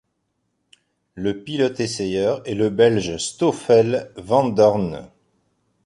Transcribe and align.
Le 1.13 1.43
pilote 1.43 1.79
essayeur 1.79 2.41
est 2.49 2.55
le 2.55 2.71
Belge 2.71 3.17
Stoffel 3.17 4.11
Vandoorne. 4.17 5.11